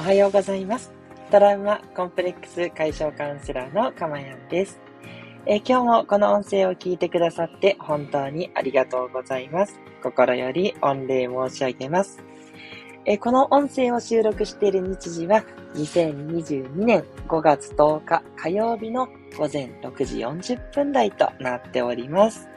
[0.00, 0.90] おはようございます。
[1.30, 4.80] トラウマコンプレックス解消カウンセラーのかまやんです、
[5.44, 9.78] え今日もこの音声を聞いてくださって本当にありがとうございます。
[10.02, 12.24] 心より御礼申し上げます。
[13.04, 15.44] えこの音声を収録している日時は
[15.74, 22.49] 2022年5月10日火曜日の午前6時40分台となっております。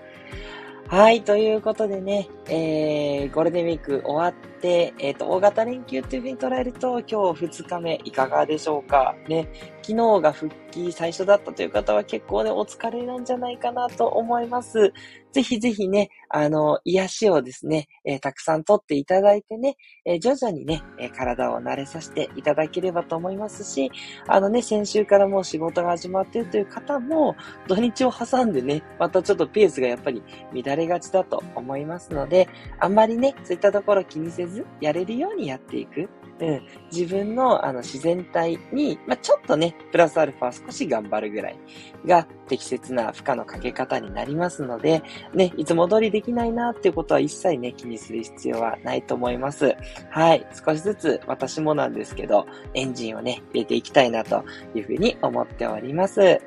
[0.93, 1.23] はい。
[1.23, 9.49] ということでね、えー、ゴールデンウィーク終わって、えっ、と、大型連休っていうふうに捉えると、今日2日目いかがでしょうかね。
[9.81, 14.93] 昨日が復帰最初だったという方は結構ね、お疲れなんじゃないかなと思います。
[15.33, 23.91] ぜひぜひね、あの、癒しをですね、えーたくさんとっていただいてね、えー徐々にね、えー体を慣れさせていただければと思いますし、
[24.27, 27.35] あのね、先週からもう仕事が始まっているという方も、
[27.67, 30.21] 土日を挟んでね、またちょっとペースがやっぱり
[30.53, 32.47] 乱れがちだと思いますので、
[32.79, 36.09] あんまりね、そういったところ気にせず、やれるようにやっていく。
[36.43, 41.57] うん、自分のあの自然体に、まあ、ちょっとね、プラスアルファ少し頑張るぐらい
[42.05, 49.73] が適切な負荷のかけ方になりますので、ね、いつも通りできないなっていうことは一切ね、気にする必要はないと思います。
[50.09, 50.45] はい。
[50.53, 54.43] 少しずつ私もなんですけど、エンジンをね、入れていきたいなと
[54.75, 56.41] いうふうに思っております。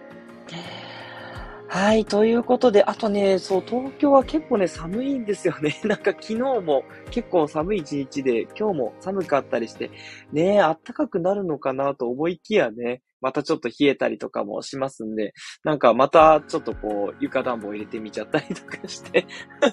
[1.68, 2.04] はい。
[2.06, 5.80] ということで、あとね、そう、東京は結構ね、寒いんですよね。
[5.84, 9.90] なんか昨日も結構寒い一日で、今日も寒かったりして、
[10.30, 15.32] ね、暖かくなるのかなと思いきやね、またちょっと冷えたりとかもしますんで、
[15.64, 19.26] なんかまたちょっとこう、床暖房入れてみちゃったりとかして、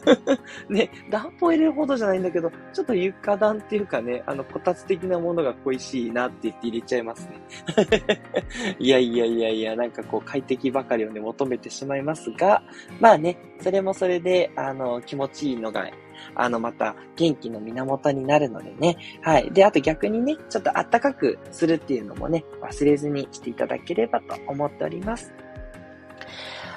[0.69, 7.41] ね、暖房入れるほどじゃないんだけど、ちょっと床暖っていうかね、あの、こたつ的なものが恋しいなって言って入れちゃいますね。
[8.79, 12.63] いやいやいやいや、なんかこう快適ばかりをね、求めてしまいますが、
[12.99, 15.89] まあね、それもそれで、あの、気持ちいいのが、
[16.35, 18.97] あの、また元気の源になるのでね。
[19.21, 19.51] はい。
[19.51, 25.33] で、あと逆にね、ちょっと暖かくするっていうのもね、忘れずにしていただければと思っております。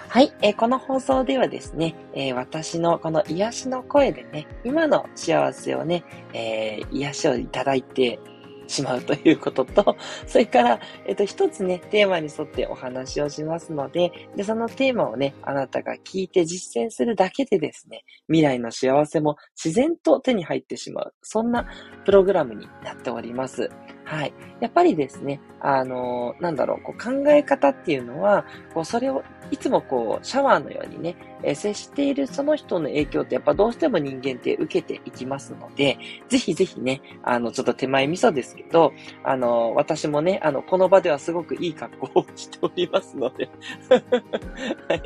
[0.09, 8.19] はい、えーこの放送ではですね、えー私のこの癒しの声でね、今の幸せをね、えー癒しをいただいて
[8.67, 9.97] しまうということと、
[10.27, 21.15] それから、えっ、と、一つね、テーマに沿ってお話をしますので、で、そのテーマをね、あなたが聞いて実践するだけでですね、未来の幸せも自然と手に入ってしまう。
[21.23, 21.67] そんな
[22.05, 23.71] プログラムになっております。
[24.05, 24.33] はい。
[24.61, 35.99] やっぱりですね、あのーなんだろう、こう考え方っていうのは、こう、それをいつもこう、シャワーのようにね、え接しているその人の影響ってやっぱどうしても人間って受けていきますので、
[36.29, 38.93] ぜひぜひね、あの、ちょっと手前味噌ですけど、
[39.23, 43.49] あの、私もね、あの、この場ではすごくいい格好をしておりますので、
[44.89, 45.03] はい。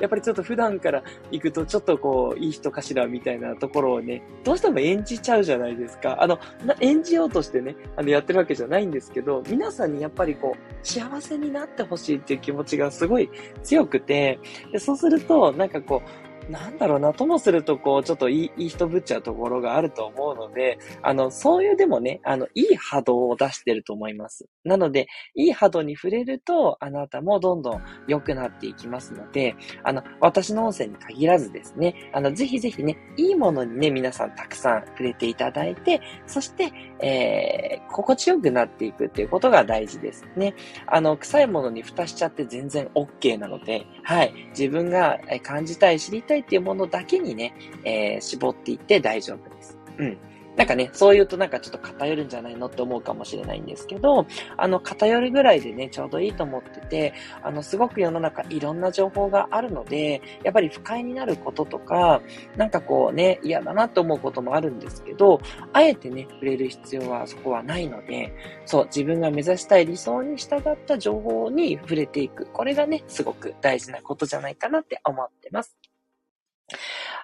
[0.00, 6.22] やっぱりちょっと普段から行くとちょっとこう、いい人かしらみたいなところをね、どうしても演じちゃうじゃないですか。
[6.22, 6.38] あの、
[6.80, 13.30] 演じようとしてね、あの、やってるわけじゃないんですけど、皆さんにやっぱりこう、幸せになってほしいっていう気持ちがすごい
[13.62, 14.38] 強くて、
[14.72, 24.46] でそうすると、なんかこう、なんだろうな、ともすると、こう、ちょっといい、いい人ぶっちゃうところがあると思うので、あの、そういうでもね、あの、いい波動を出してると思います。
[24.64, 29.54] なので、いい波動に触れると、あなたもどんどん良くなっていきますので、
[29.84, 40.54] あの、私の音声に限らずですね、あの、ぜひぜひね、いいものにね、皆さんたくさん触れていただいて、そして、えー、心地よくなっていくっていうことが大事ですね。
[40.86, 44.32] あの、臭いものに蓋しちゃって全然 OK なので、はい。
[44.50, 47.54] 自分が感じたい、知りたいっていうものだけにね、
[47.84, 49.78] えー絞っていって大丈夫です。
[49.98, 50.18] うん。
[50.58, 54.26] なんかね、そう言うとなんかちょっと偏るんじゃないのって思うかもしれないんですけど、
[54.56, 62.20] あの、偏るぐらいでね、ちょうどいいと思ってて、あの、すごく世の中いろんな情報があるので、やっぱり不快になることとか、
[62.56, 65.40] なんかこうね、嫌だなと思うこともあるんですけど、
[65.72, 68.34] あえてね、触れる必要はそこはないので、
[68.66, 72.46] そう、自分が目指したい理想に従った情報に触れていく。
[72.46, 75.87] これがね、すごく大事なことじゃないかなって思ってます。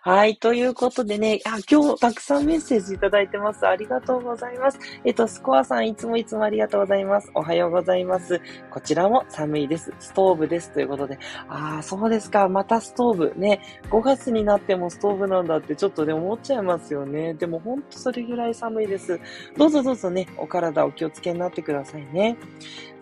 [0.06, 0.36] はい。
[0.36, 3.66] ということでね、あ、今日たくさんメッセージいただいてます。
[3.66, 4.78] ありがとうございます。
[5.02, 7.30] えっと、スコアさんいつもいつもありがとうございます。
[7.32, 8.38] おはようございます。
[8.70, 9.94] こちらも寒いです。
[10.00, 10.70] ストーブです。
[10.72, 11.18] ということで。
[11.48, 12.50] ああ、そうですか。
[12.50, 13.32] またストーブ。
[13.38, 13.62] ね。
[13.88, 17.32] 5月になってもストーブなんだってちょっとね、思っちゃいますよね。
[17.32, 19.18] でもほんとそれぐらい寒いです。
[19.56, 22.36] どうぞどうぞね、お体お気をつけになってくださいね。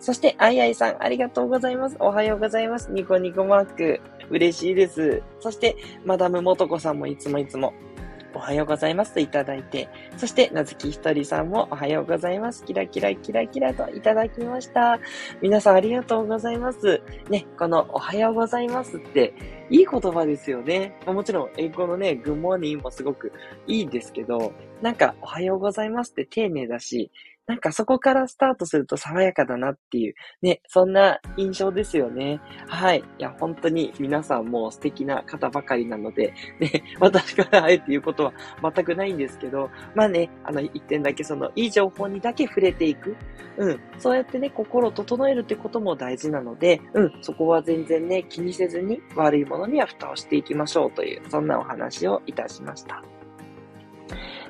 [0.03, 1.95] そして、あいあいさん、ありがとうございます。
[1.97, 2.91] おはようございます。
[2.91, 4.01] ニコニコマーク。
[4.29, 5.23] 嬉しいです。
[5.39, 7.73] そして、マダムもとこさんもいつもいつも、
[8.35, 12.65] おはようございますといただいて、そして、なずきひとりさんもおはようございます。
[12.65, 14.99] キラキラキラキラといただきました。
[15.41, 17.01] 皆さんありがとうございます。
[17.29, 19.33] ね、このおはようございますって、
[19.69, 20.99] いい言葉ですよね。
[21.05, 23.31] もちろん、英語のね、グッモーニングもすごく
[23.67, 24.51] いいですけど、
[24.81, 27.09] なんか、おはようございますって丁寧だし、
[27.45, 32.39] なんかそこからスタートすると爽やかだなっていう、ね、そんな印象ですよね。
[32.67, 32.99] はい。
[32.99, 43.17] いや、本当に皆さんも素敵な方ばかりなので、ね、 私からあえて言うことは全くないんですけど、まあね、あの、一点だけその、いい情報にだけ触れていく。
[43.57, 43.79] うん。
[43.97, 47.13] そうやってね、心を整えるってことも大事なので、うん。
[47.21, 53.03] そこは全然ね、気にせずに悪いものには蓋をしていきましょうという、そんなお話をいたしました。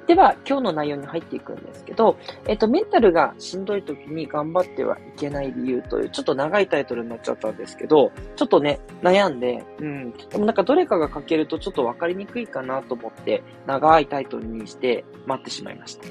[0.08, 2.18] では、今日の内容に入っていくんですけど、
[2.48, 16.04] えっと、メンタルがしんどい時に頑張ってはいけない理由という、ちょっと長いタイトルになっちゃったんですけど、ちょっとね、悩んで、うん、でもなんかどれかが書けるとちょっとわかりにくいかなと思って、長いタイトルにして待ってしまいました。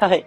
[0.06, 0.26] はい。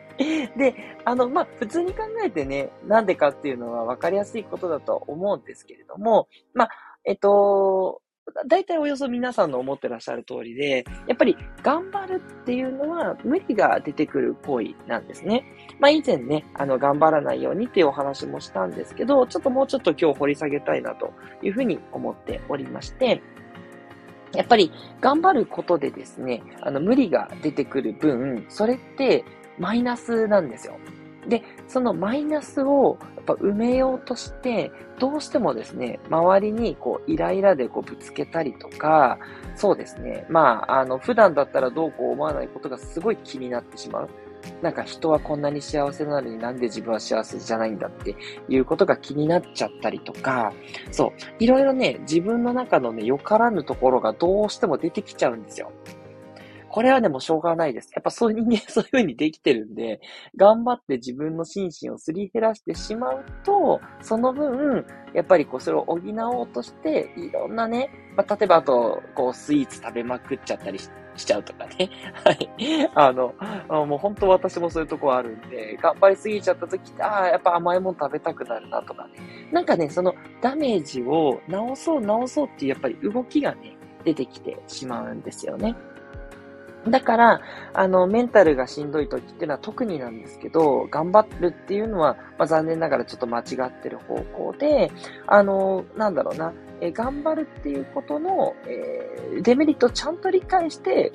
[0.58, 6.70] で、あの、まあ、普通に考えてね、なんでかっていうのはわかりやすいことだと思うんですけれども、まあ、
[7.04, 8.02] えっと、
[8.48, 15.44] 大体およそ皆さんの思ってらっしゃる通りで、やっぱり頑張るっていうのは無理が出てくる行為なんですね。
[15.80, 23.22] まあ以前ね、あの頑張らないようにっていうお話もしたんですけど、ちょっともうちょっと今日掘り下げたいなというふうに思っておりまして、
[24.34, 24.72] やっぱり
[25.02, 29.26] 頑張ることでですね、あの無理が出てくる分、それって
[29.60, 30.78] マイナスなんですよ。
[31.28, 39.20] で、そのマイナスをやっぱ埋めようとして、どうしてもですね、周りにこうイライラでこうぶつけたりとか、
[39.56, 44.10] そうですね、まあ、あの、普段だったらどうこう思わないことがすごい気になってしまう。
[44.62, 48.16] なんか人はこんなに幸せなのになんで自分は幸せじゃないんだって
[48.50, 50.52] いうことが気になっちゃったりとか、
[50.92, 55.72] そう、いろいろね、自分の中のね、よからぬところがどうしても出てきちゃうんですよ。
[56.72, 57.92] これはでもしょうがないです。
[57.94, 60.00] やっぱそういう人間、 そういう風にできてるんで、
[60.38, 66.00] 頑張って自分の心身をすり減らしてしまうと、その分、やっぱりこう、それを補
[66.40, 70.90] おうとして、いろんなね、まあ、例えばあと、こう、スイーツ食べまくっちゃったりし
[71.26, 71.90] ちゃうとかね。
[72.24, 72.50] はい。
[72.96, 73.34] あの、
[73.86, 79.14] もう本当私もそういうとこあるんで、頑張りすぎちゃった時って、ああ、やっぱ甘いもの食べたくなるなとかね。
[79.52, 83.76] なんかね、そのダメージを直そう直そうっていうやっぱり動きがね、
[84.06, 85.76] 出てきてしまうんですよね。
[86.88, 87.42] だから、
[87.74, 94.92] あの、メンタルがしんどい時っていうのは特になんですけど、頑張るっていうのは、まあ、残念ながらちょっと間違ってる方向で、
[95.28, 101.12] あの、なんだろうな、え頑張るっていうことの、えー、デメリットをちゃんと理解して、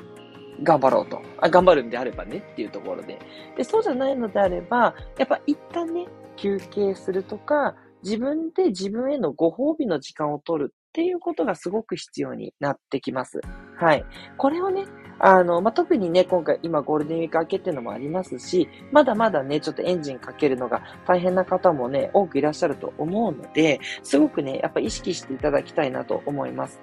[0.63, 1.51] 頑張ろうとあ。
[1.51, 3.19] 頑張るんであればねっていうところで。
[3.57, 13.41] で、そうじゃないのであれば、やっぱ一旦ね、休憩するとか、自分で自分へのご褒美の時間を取るっていうことがすごく必要になってきます。
[13.77, 14.05] はい。
[14.37, 14.87] これをね、
[15.19, 26.81] あの、まあ、特にね、今回今ゴールデンウィーク明けっていうのもありますし、まだまだね、ちょっとエンジンかけるのが大変な方もね、多くいらっしゃると思うので、すごくね、やっぱ意識していただきたいなと思います。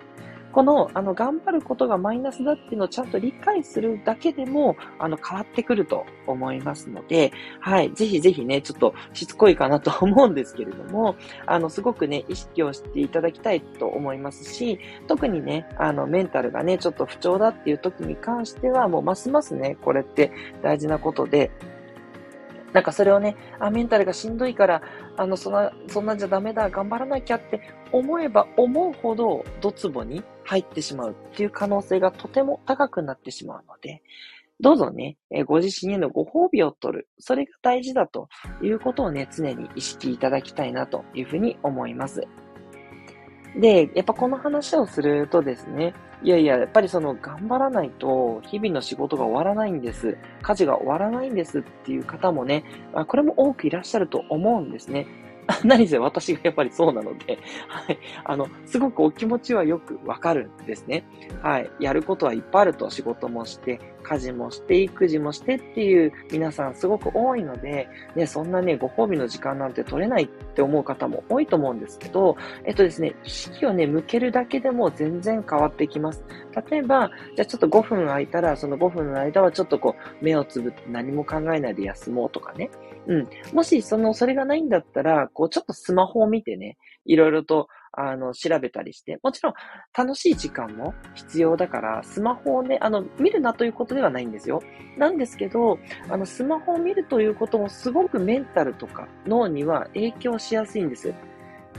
[0.53, 11.15] この、あの、頑張ることがマイナスだっていうのをちゃんと理解するだけでも、あの、変わってくると思いますので、はい、ぜひぜひね、ちょっとしつこいかなと思うんですけれども、
[11.47, 21.49] あの、すごくね、意識をしていただきたいと思いますし、特にね、あの、メンタルがね、ちょっと不調だっていう時に関しては、もうますますね、これって大事なことで、
[22.73, 24.81] なんかそれをね、あ、メンタルがしんどいから、
[25.15, 27.61] あの、そんな、そんなんじゃダメだ、頑張らなきゃって
[27.91, 34.01] 思えば思うほど、ドツボに入ってしまうっていう可能性がとても高くなってしまうので、
[34.59, 37.07] どうぞね、ご自身へのご褒美を取る。
[37.19, 38.29] それが大事だと
[38.61, 42.23] いうことをね、常に意識いただきたいなというふうに思います。
[43.55, 45.93] で、やっぱこの話をするとですね、
[46.23, 50.17] いやいや、やっぱりその頑張らないと日々の仕事が終わらないんです。
[50.41, 55.05] 家事が終わらないんですっていう方もね、あこれも多くいらっしゃると思うんですね。
[55.65, 57.99] 何せ私がやっぱりそうなので、はい。
[58.23, 61.05] あの、すごくお気持ちはよくわかるんですね。
[61.41, 61.69] はい。
[61.79, 76.23] やることはいっぱいあると仕事もして、家事もして、育児もしてっていう皆さんすごく多いので、ね、そんなね、ご褒美の時間なんて取れないって思う方も多いと思うんですけど、えっとですね、意識をね、向けるだけでも全然変わってきます。
[76.69, 82.69] 例えば、じゃあちょっと5分空いたら、その5分の間はちょっとこう、目をつぶって何も考えないで休もうとかね。
[83.07, 83.27] うん。
[83.53, 89.53] もし、その、それがないんだったら、こう、ちょっとスマホを見てね、いろいろと、あの、調べたりして、もちろん、
[89.95, 94.61] 楽しい時間も必要だから、スマホをね、あの、見るなということではないんですよ。
[94.97, 101.13] なんですけど、あの、スマホを見るということもすごくメンタルとか脳には影響しやすいんです。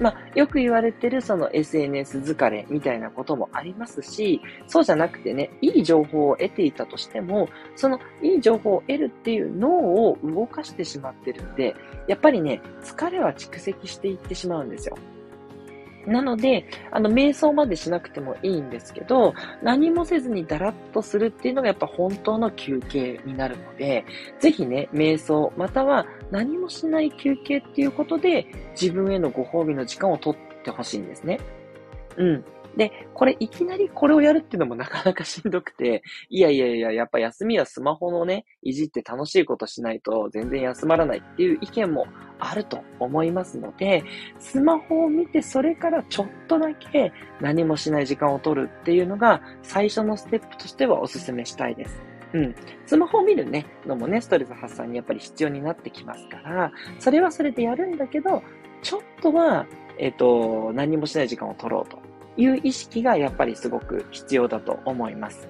[0.01, 11.77] まあ、よく言われてるその SNS 疲れみたいなこともありますし、そうじゃなくてね、いい情報を得ていたとしても、そのいい情報を得るっていう脳を動かしてしまってるんで、
[12.09, 14.97] やっぱりね、疲れは蓄積していってしまうんですよ。
[16.07, 24.05] なので、あの、瞑想までしなくてもいいんですけど、何もせずにダラッとするっていうのがやっぱ本当の休憩になるので、
[24.41, 28.47] ぜひね、瞑想、または何もしない休憩っていうことで、
[28.81, 31.41] 自分へのご褒美の時間をとってほしいんですね。
[32.17, 32.45] うん。
[32.77, 42.07] で、これいきなりこれをやるっていうのもなかなかしんどくて、いやいやいや、やっぱ休みはスマホのね、いじって楽しいことしないと全然休まらないっていう意見も
[42.47, 44.05] あると思いますので、
[44.39, 52.03] スマホを見てそれからちょっとだけ何もしない時間を取るっていうのが最初のステップとしてはお勧めしたいです。
[52.35, 52.55] うん。
[52.87, 58.43] スマホを見るね、のもね、ストレス発散にやっぱり必要になってきますから、それはそれでやるんだけど、
[58.83, 59.67] ちょっとは、
[59.99, 61.99] えっ、ー、と、何もしない時間を取ろうと
[62.37, 65.49] いう意識がやっぱりすごく必要だと思います。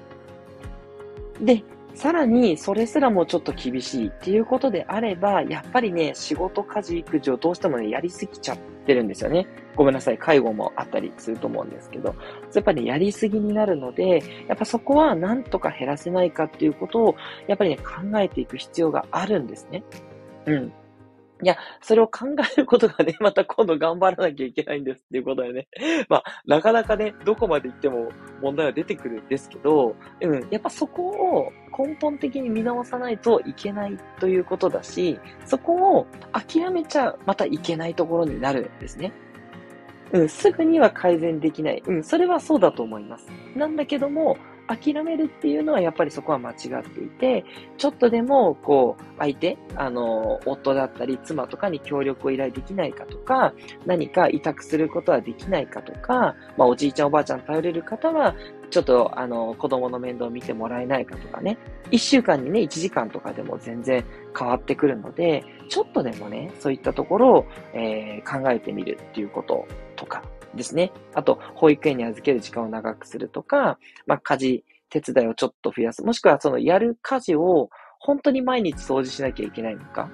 [1.41, 9.47] で、さらに、それすらもちょっと厳しいっていうことであれば、やっぱりね、仕事、家事、育児をどうしてもね、やりすぎちゃってるんですよね。
[9.77, 12.15] ごめんなさい、介護もあったりすると思うんですけど、
[12.53, 19.85] やっぱりね、やりすぎになるので、やっぱそこはなんとか減らせないかっていうことを、やっぱりね、考えていく必要があるんですね。
[20.47, 20.73] うん。
[21.43, 25.69] いや、それを考えることがね、 また今度頑張らなきゃいけないんですっていうことでね。
[26.09, 28.09] まあ、なかなかね、どこまで行っても
[28.41, 39.13] 問題は出てくるんですけど、うん、やっぱそこを根本的に見直さないといけないということだし、そこを諦めちゃまたいけないところになるんですね。
[40.13, 41.83] うん、すぐには改善できない。
[41.85, 43.27] うん、それはそうだと思います。
[43.57, 47.45] なんだけども、諦めるっていうのはやっぱりそこは間違っていて、
[47.77, 53.53] ちょっとでも、こう、相手、あの、夫だったり妻とかに協力を依頼できないかとか、
[53.87, 58.35] 何か委託することはできないかとか、まあ、おじいちゃんおばあちゃん頼れる方は、
[58.71, 61.59] ちょっと、あの、子供の面倒を見てもらえないかとかね、
[61.91, 64.05] 一週間にね、一時間とかでも全然
[64.37, 69.67] 変わってくるので、ちょっとでもね、そういったところを、えー、考えてみるっていうこと、
[70.57, 70.93] ですね。
[71.15, 76.05] あと、保育園に預ける時間を長くするとか、まあ、家事、手伝いをちょっと増やす。
[76.05, 80.11] もしくは、その、やる家事を本当に毎日掃除しなきゃいけないのか。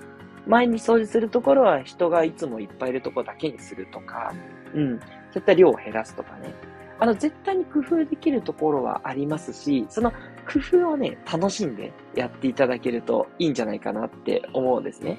[0.47, 4.33] 毎日掃除するところは人がいつもいっぱいいるところだけにするとか、
[4.75, 4.99] うん。
[4.99, 5.07] そ
[5.37, 6.55] ういった量を減らすとかね。
[7.01, 15.19] あの、絶対に工夫できるところはありますし、その工夫をね、楽しんでやっていただけるといいんじゃないかなって思うんですね。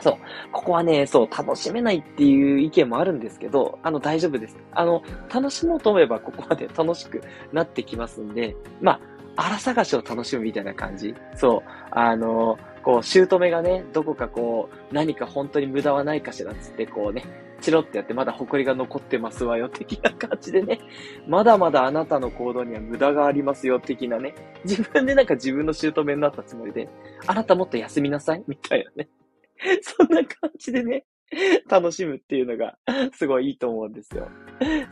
[0.00, 0.14] そう。
[0.52, 4.56] ここはね、そう、楽しめないっていう意見もあるんですけど、あの、大丈夫です。
[4.72, 7.22] あの、楽しもうと思えば、ここまで 楽しく
[7.52, 9.00] なってきますんで、まあ、
[9.36, 11.14] 荒探しを楽しむみたいな感じ。
[11.34, 11.70] そう。
[11.90, 17.24] あの、こう、姑がね、どこかこう、何か本当に無駄はないかしらつって、こうね、
[17.60, 20.80] チロってやってまだ埃が残ってますわよ、的な感じでね。
[21.26, 24.34] まだまだあなたの行動には無駄がありますよ、的なね。
[24.64, 26.88] 自分でなんか自分の姑になったつもりで、
[27.26, 29.08] あなたもっと休みなさい、みたいなね。
[29.82, 31.04] そんな感じでね、
[31.68, 32.76] 楽しむっていうのが
[33.12, 34.28] すごいいいと思うんですよ。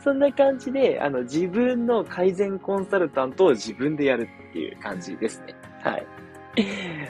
[0.03, 5.55] そんな感じで、あの、自分の改善コンサルタントを自分でやるっていう感じですね。
[5.81, 6.05] はい。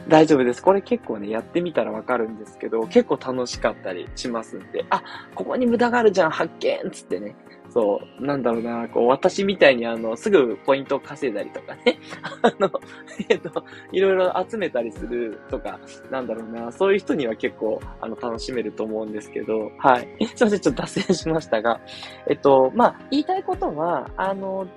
[0.07, 0.61] 大丈夫です。
[0.61, 5.03] これ結構ね、やってみたらわかるんですけど、結構楽しかったりしますんで、あ、
[5.35, 7.35] ここに無駄があるじゃん、発見つってね、
[7.73, 11.97] そう、なんだろうな、こう、私みたいにあの、すぐポイントを稼いだりとかね、
[12.43, 12.69] あの、
[13.29, 15.79] えっ、と、いろいろ集めたりするとか、
[16.11, 20.07] なんだろうな、そういう人には結構、あの、楽しめると思うんですけど、はい。
[20.35, 21.81] すいません、ちょっと脱線しましたが、
[22.29, 24.67] えっと、まあ、言いたいことは、あの、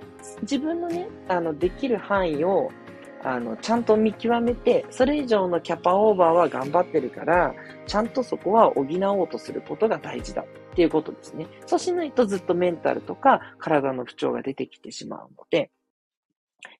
[0.41, 2.71] 自分のね、あの、できる範囲を、
[3.23, 7.55] あの、ちゃんと見極めて、それ以上のキャパオーバーは頑張ってるから、
[7.87, 10.47] ちゃんとそこは補おうとすることが大事だ。
[10.77, 11.47] っていうことですね。
[11.65, 15.71] そうしないとずっとメンタルとか体の不調が出てきてしまうので、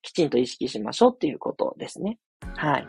[0.03, 2.19] きちんと意識しましょうっていうことですね。
[2.55, 2.87] はい。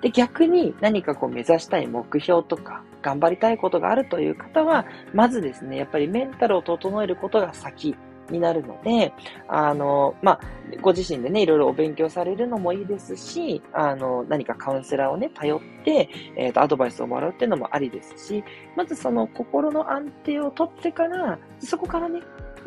[0.00, 7.96] で、逆に何かこう目指したい目標とか、頑張りたいことがあるという方は、まずですね、やっぱりメンタルを整えることが先
[8.30, 9.12] になるので、
[9.48, 10.40] あの、まあ、
[10.80, 18.44] ご自身でね、いろいろお勉強されるのもいいですし、あの、何かカウンセラーをね、頼って、えっ、ー、と、アドバイスをもらうっていうのもありですし、
[18.76, 22.20] まずその心の安定をとってから、そこからね、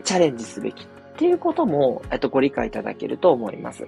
[0.03, 0.87] チャレンジすべきっ
[1.17, 3.87] ていうことも、えっと、ご理解いただけると思います。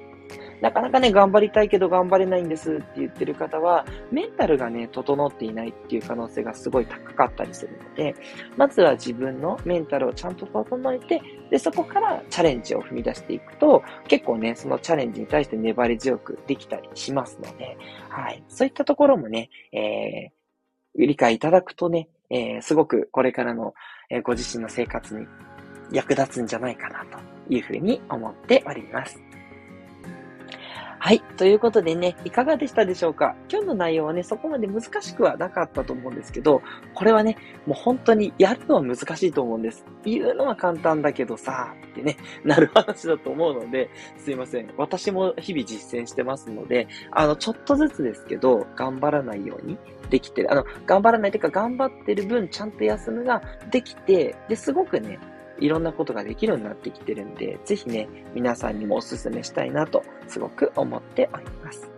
[0.61, 8.15] なかなかね、頑張りたいけど頑張れないんですって言ってる方は、メンタルがね、整っていないっていう可能性がすごい高かったりするので、
[8.57, 17.77] まずは自分のメンタルをちゃんと整えて、で、そこからチャレンジを踏み出していくと、結構ね、そのチャレンジに対して粘り強くできたりしますので、
[18.09, 18.43] はい。
[18.47, 23.73] そういったところもね、えー、理解いただくとね、えー、すごくこれからの、
[24.09, 25.25] えー、ご自身の生活に
[25.91, 27.17] 役立つんじゃないかなと
[27.49, 29.28] いうふうに思っております。
[31.01, 31.21] はい。
[31.37, 33.33] ということでね、いかがでしたでしょうか？
[33.49, 36.61] 今日の内容はね、そこまで難しくはなかったと思うんですけど、
[36.93, 39.85] これはね、もう本当にやるのは難しいと思うんです。
[40.03, 44.73] 言うのは簡単だけどさ、ってね、なる話だと思うので、すいません。
[44.75, 49.77] 私も日々実践してますので、あの、ちょっとずつですけど、頑張らないように
[50.09, 50.51] できてる。
[50.51, 53.41] あの、頑張らないというか、頑張ってる分、ちゃんと休むが
[53.71, 55.17] できて、で、すごくね、
[55.59, 61.89] いろんなことができるようになってきてるんで、ぜひね、皆さんにもおすすめしたいなと、すごく思っております。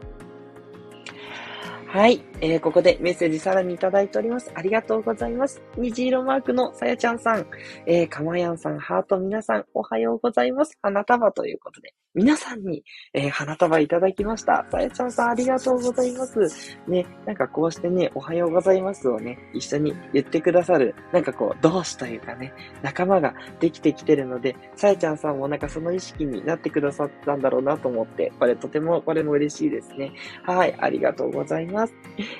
[1.87, 2.23] はい。
[2.39, 4.49] えー、ここでメッセージさらにいただいております。
[4.55, 5.61] ありがとうございます。
[5.77, 7.45] 虹色マークのさやちゃんさん、
[7.85, 10.77] えー、かまやんさん、ハート皆さん、おはようございます。
[10.81, 14.65] 花束ということで、皆さんに、えー、花束いただきました。
[14.69, 16.77] さやちゃんさん、ありがとうございます。
[16.85, 30.11] ね、なんかこうしてね、おはようございますをね、一緒に言ってくださる、なんかこう、同志というかね、仲間ができてきてるので、さやちゃんさんもなんかその意識になってくださったんだろうなと思って、これとても、これも嬉しいですね。
[30.43, 31.93] はい、ありがとうございます。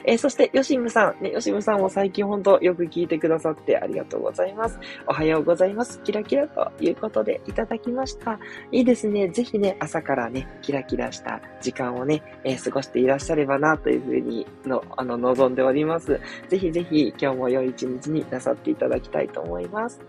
[0.03, 4.77] えー、そして、よしむさん、ね、よしむさんも最近ほんとよく聞いてくださってありがとうございます。
[5.07, 6.01] おはようございます。
[6.03, 8.37] キラキラということでいただきました。
[8.73, 9.29] いいですね。
[9.29, 16.19] ぜひね、朝からね、キラキラした時間をね、えー、過ごしていらっしゃればな、というふうにの、あの、望んでおります。
[16.49, 20.01] ぜひぜひ、今日も良い一日になさっていただきたいと思います。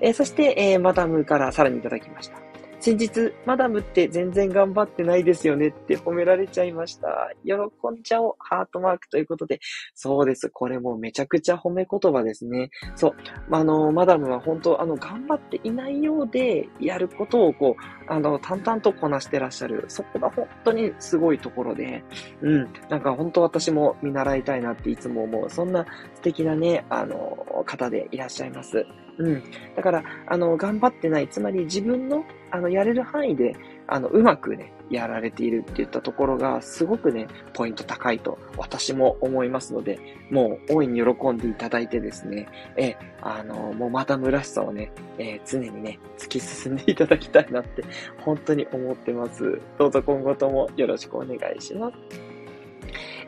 [0.00, 2.46] えー、そして、えー、マダムからさらにいただきました。
[2.78, 7.32] 先日、マダムって全然頑張ってないですよねって褒められちゃいました。
[7.44, 9.58] 喜んじゃおう、ハートマークということで。
[9.94, 10.50] そうです。
[10.50, 12.70] これもめちゃくちゃ褒め言葉ですね。
[12.94, 13.14] そう。
[13.50, 19.84] あの、マダムは本当、あの、頑張っていないようで、やることをこう、あの、淡々とこなしてらっしゃる。
[19.88, 22.04] そこが本当にすごいところで、
[22.40, 22.68] うん。
[22.88, 25.50] なんか本当私も見習いたいなっていつも思う。
[25.50, 25.84] そんな
[26.14, 28.86] 素敵なね、あの、方でいらっしゃいます。
[29.18, 29.42] うん。
[29.74, 31.28] だから、あの、頑張ってない。
[31.28, 33.54] つまり自分の、あの、やれる範囲で、
[33.88, 39.98] あの、うまくね、やられているっていったところが、すごくね、ポイント高いと私も思いますので、
[40.30, 47.84] もう大いに喜んでいただいてですね、え、あの、もうまたらしさをね、えー、常にね、突き進んでいただきたいなって、
[48.24, 49.60] 本当に思ってます。
[49.78, 52.25] どうぞ今後ともよろしくお願いします。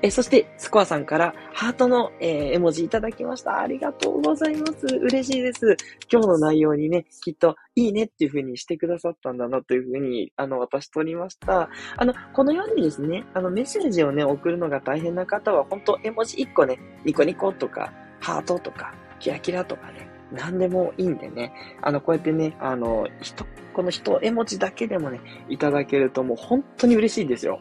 [0.01, 3.59] えそして、スコアさんからハートの、え、絵文字いただきました。
[3.59, 4.87] ありがとうございます。
[4.87, 5.77] 嬉しいです。
[6.11, 11.69] 今日の内容にね、きっといいねっていう風にしてくださったんだなという風に、あの、私取りました。
[11.97, 21.53] あの、このようにですね、あの、メッセージをね、送るのが大変な方は、本当絵文字1個ね、ニコニコとか、ハートとか、キラキラとかね、何でもいいんでね。
[21.83, 27.59] あの、こうやってね、あの、人、この人絵文字だけでもね、いただけるともう本当に嬉しいんですよ。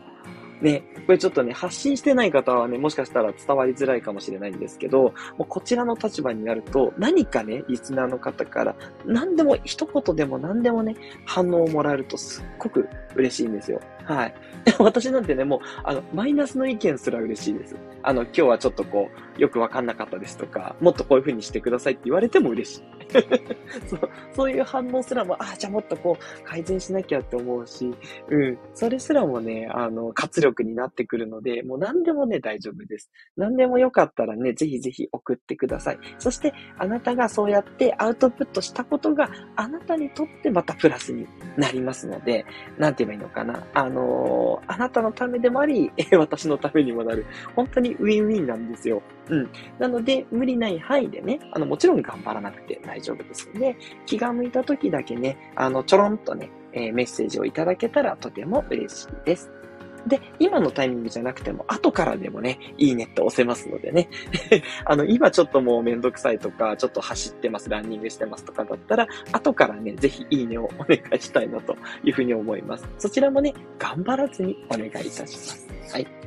[0.61, 13.79] ね、これちょっとね、発信してない方はね、もしかしたら伝わりづらいかもしれないんですけど、もうこちらの立場になると、何かね、リスナーの方から、何でも、一言でも何でもね、反応をもらえるとすっごく嬉しいんですよ。
[14.07, 14.33] はい。
[14.79, 17.75] 私なんてね、もう、あの、マイナスの意見すら嬉しいです。
[18.03, 22.83] あの、今日はちょっとこう、よくわかんなかったですとか、もっとこういう風にしてくださいって言われても嬉しい。
[23.87, 27.93] そう、そういう反応すらも、ああ、じゃあもっとこう、改善しなきゃって思うし、
[28.29, 33.11] うん、それすらもね、あの、活力になってくるので、もう何でもね、大丈夫です。
[33.35, 35.99] 何でもよかったらね、ぜひぜひ送ってください。
[36.17, 42.45] そして、あなたがそうやってアウトプットしたことが、あなたにとってまたプラスになりますので、
[42.77, 43.67] なんて言えばいいのかな。
[43.73, 47.25] あのー、あなたのためでもあり、 私のためにもなる。
[47.55, 49.01] 本当にウィンウィンなんですよ。
[49.29, 49.49] うん。
[49.79, 59.56] なので、無理ない範囲でね、あの、もちろん頑張らなくて大丈夫ですので、気が向いた時だけね、あの、ちょろんとね、えー、メッセージをいただけたらとても嬉しいです。
[60.07, 64.09] で、今のタイミングじゃなくても、後からでもね、いいねって押せますのでね。
[64.85, 72.87] あの、今ちょっともうめんどくさいとか、ちょっと走ってます、ランニングしてますとかだったら、後からね、ぜひいいねをお願いしたいなというふうに思います。
[72.97, 75.67] そちらもね、頑張らずにお願いいたします。
[75.91, 76.26] はい。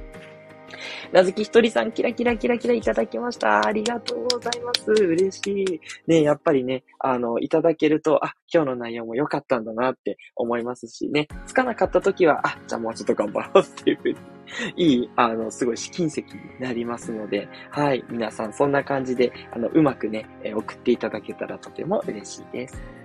[1.13, 3.67] なずきひとりさん、キラキラキラキラいただきました。
[3.67, 4.91] ありがとうございます。
[4.91, 5.81] 嬉しい。
[6.07, 14.17] ね、やっぱりね、あの、いただけると、あ、今日の内容も良かったんだなって思いますしね、つかなかった時は、あ、じゃあもうちょっと頑張ろうっていうふうに、
[14.77, 16.27] いい、あの、すごい試金石に
[16.59, 23.00] なりますので、はい、皆さんそんな感じで、あの、うまくね、送っていただけたらとても嬉しいです。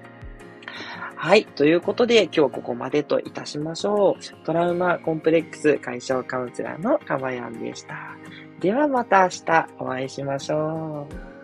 [1.15, 1.45] はい。
[1.45, 4.45] ということで、今日はここまでといたしましょう。
[4.45, 8.17] トラウマコンプレックス解消カウンセラーのかまやんでした。
[8.60, 11.35] ではまた明日お会いしましょう。